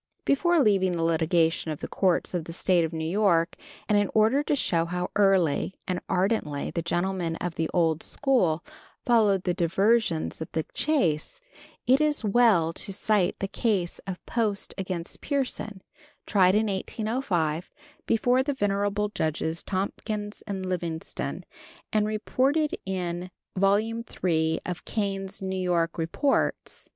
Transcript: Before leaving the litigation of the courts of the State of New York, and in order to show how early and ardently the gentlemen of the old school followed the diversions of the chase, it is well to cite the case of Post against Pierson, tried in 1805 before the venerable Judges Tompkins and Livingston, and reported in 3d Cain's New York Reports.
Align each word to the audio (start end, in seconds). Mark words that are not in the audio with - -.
Before 0.25 0.59
leaving 0.59 0.93
the 0.93 1.03
litigation 1.03 1.69
of 1.69 1.79
the 1.79 1.87
courts 1.87 2.33
of 2.33 2.45
the 2.45 2.53
State 2.53 2.83
of 2.83 2.91
New 2.91 3.05
York, 3.05 3.55
and 3.87 3.99
in 3.99 4.09
order 4.15 4.41
to 4.41 4.55
show 4.55 4.85
how 4.85 5.11
early 5.15 5.75
and 5.87 5.99
ardently 6.09 6.71
the 6.71 6.81
gentlemen 6.81 7.35
of 7.35 7.53
the 7.53 7.69
old 7.71 8.01
school 8.01 8.63
followed 9.05 9.43
the 9.43 9.53
diversions 9.53 10.41
of 10.41 10.51
the 10.53 10.63
chase, 10.73 11.39
it 11.85 12.01
is 12.01 12.23
well 12.25 12.73
to 12.73 12.91
cite 12.91 13.37
the 13.37 13.47
case 13.47 13.99
of 14.07 14.25
Post 14.25 14.73
against 14.75 15.21
Pierson, 15.21 15.83
tried 16.25 16.55
in 16.55 16.65
1805 16.65 17.69
before 18.07 18.41
the 18.41 18.53
venerable 18.55 19.09
Judges 19.09 19.61
Tompkins 19.61 20.41
and 20.47 20.65
Livingston, 20.65 21.45
and 21.93 22.07
reported 22.07 22.75
in 22.87 23.29
3d 23.55 24.83
Cain's 24.85 25.43
New 25.43 25.61
York 25.61 25.99
Reports. 25.99 26.89